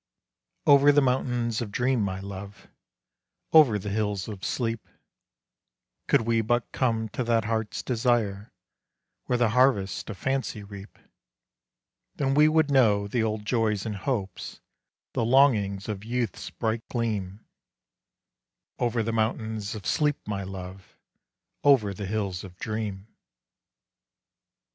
[0.65, 2.67] Over the mountains of dream, my Love,
[3.53, 4.87] Over the hills of sleep;
[6.07, 8.51] Could we but come to that heart's desire,
[9.25, 10.97] Where the harvests of fancy reap,
[12.15, 14.59] Then we would know the old joys and hopes,
[15.13, 17.45] The longings of youth's bright gleam,
[18.79, 20.97] Over the mountains of sleep, my Love,
[21.63, 23.05] Over the hills of dream.